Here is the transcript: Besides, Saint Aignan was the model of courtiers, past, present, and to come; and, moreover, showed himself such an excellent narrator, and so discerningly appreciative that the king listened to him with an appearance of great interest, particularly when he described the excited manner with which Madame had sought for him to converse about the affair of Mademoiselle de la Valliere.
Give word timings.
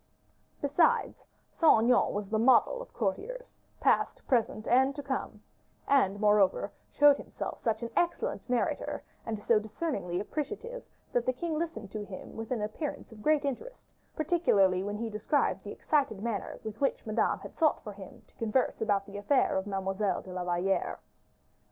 Besides, 0.63 1.25
Saint 1.51 1.83
Aignan 1.83 2.11
was 2.11 2.27
the 2.29 2.39
model 2.39 2.81
of 2.81 2.91
courtiers, 2.91 3.55
past, 3.79 4.25
present, 4.27 4.67
and 4.67 4.95
to 4.95 5.03
come; 5.03 5.43
and, 5.87 6.19
moreover, 6.19 6.71
showed 6.89 7.17
himself 7.17 7.59
such 7.59 7.83
an 7.83 7.91
excellent 7.95 8.49
narrator, 8.49 9.03
and 9.27 9.37
so 9.43 9.59
discerningly 9.59 10.19
appreciative 10.19 10.83
that 11.13 11.27
the 11.27 11.31
king 11.33 11.55
listened 11.55 11.91
to 11.91 12.03
him 12.03 12.35
with 12.35 12.49
an 12.49 12.63
appearance 12.63 13.11
of 13.11 13.21
great 13.21 13.45
interest, 13.45 13.91
particularly 14.15 14.81
when 14.81 14.97
he 14.97 15.07
described 15.11 15.63
the 15.63 15.71
excited 15.71 16.23
manner 16.23 16.59
with 16.63 16.81
which 16.81 17.05
Madame 17.05 17.37
had 17.41 17.55
sought 17.55 17.83
for 17.83 17.93
him 17.93 18.23
to 18.25 18.33
converse 18.37 18.81
about 18.81 19.05
the 19.05 19.17
affair 19.17 19.55
of 19.55 19.67
Mademoiselle 19.67 20.23
de 20.23 20.33
la 20.33 20.43
Valliere. 20.43 20.97